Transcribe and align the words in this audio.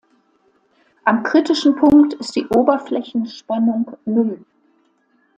Am 1.05 1.21
kritischen 1.21 1.75
Punkt 1.75 2.15
ist 2.15 2.35
die 2.35 2.47
Oberflächenspannung 2.47 3.95
Null. 4.05 4.43